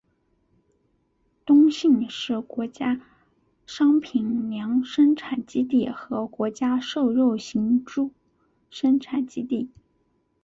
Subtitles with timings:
[1.45, 2.99] 东兴是国家
[3.67, 8.11] 商品粮生产基地和国家瘦肉型猪
[8.71, 9.69] 生产基地。